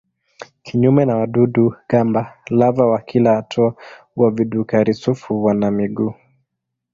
Kinyume 0.63 1.05
na 1.05 1.15
wadudu-gamba 1.17 2.33
lava 2.49 2.85
wa 2.85 2.99
kila 3.01 3.35
hatua 3.35 3.75
wa 4.15 4.31
vidukari-sufu 4.31 5.43
wana 5.43 5.71
miguu. 5.71 6.13